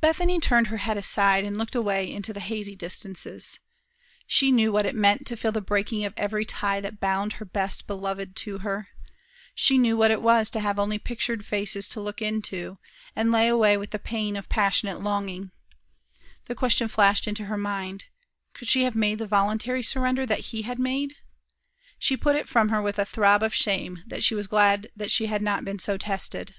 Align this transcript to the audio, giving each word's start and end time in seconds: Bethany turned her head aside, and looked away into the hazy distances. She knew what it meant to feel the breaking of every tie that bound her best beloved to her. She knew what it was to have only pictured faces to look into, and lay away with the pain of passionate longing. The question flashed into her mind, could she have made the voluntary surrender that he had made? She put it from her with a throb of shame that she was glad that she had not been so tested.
Bethany 0.00 0.38
turned 0.38 0.68
her 0.68 0.76
head 0.76 0.96
aside, 0.96 1.42
and 1.44 1.58
looked 1.58 1.74
away 1.74 2.08
into 2.08 2.32
the 2.32 2.38
hazy 2.38 2.76
distances. 2.76 3.58
She 4.24 4.52
knew 4.52 4.70
what 4.70 4.86
it 4.86 4.94
meant 4.94 5.26
to 5.26 5.36
feel 5.36 5.50
the 5.50 5.60
breaking 5.60 6.04
of 6.04 6.14
every 6.16 6.44
tie 6.44 6.80
that 6.80 7.00
bound 7.00 7.32
her 7.32 7.44
best 7.44 7.88
beloved 7.88 8.36
to 8.36 8.58
her. 8.58 8.86
She 9.52 9.76
knew 9.76 9.96
what 9.96 10.12
it 10.12 10.22
was 10.22 10.48
to 10.50 10.60
have 10.60 10.78
only 10.78 11.00
pictured 11.00 11.44
faces 11.44 11.88
to 11.88 12.00
look 12.00 12.22
into, 12.22 12.78
and 13.16 13.32
lay 13.32 13.48
away 13.48 13.76
with 13.76 13.90
the 13.90 13.98
pain 13.98 14.36
of 14.36 14.48
passionate 14.48 15.00
longing. 15.00 15.50
The 16.44 16.54
question 16.54 16.86
flashed 16.86 17.26
into 17.26 17.46
her 17.46 17.58
mind, 17.58 18.04
could 18.52 18.68
she 18.68 18.84
have 18.84 18.94
made 18.94 19.18
the 19.18 19.26
voluntary 19.26 19.82
surrender 19.82 20.24
that 20.24 20.44
he 20.54 20.62
had 20.62 20.78
made? 20.78 21.16
She 21.98 22.16
put 22.16 22.36
it 22.36 22.48
from 22.48 22.68
her 22.68 22.80
with 22.80 23.00
a 23.00 23.04
throb 23.04 23.42
of 23.42 23.52
shame 23.52 24.04
that 24.06 24.22
she 24.22 24.36
was 24.36 24.46
glad 24.46 24.86
that 24.94 25.10
she 25.10 25.26
had 25.26 25.42
not 25.42 25.64
been 25.64 25.80
so 25.80 25.98
tested. 25.98 26.54